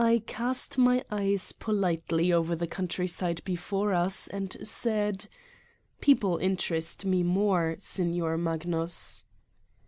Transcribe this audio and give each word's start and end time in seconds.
I 0.00 0.24
cast 0.26 0.78
my 0.78 1.04
eyes 1.12 1.52
politely 1.52 2.32
over 2.32 2.56
the 2.56 2.66
countryside 2.66 3.40
before 3.44 3.94
us 3.94 4.26
and 4.26 4.56
said: 4.66 5.28
"People 6.00 6.38
interest 6.38 7.04
me 7.04 7.22
more, 7.22 7.76
Signor 7.78 8.36
Magnus. 8.36 9.26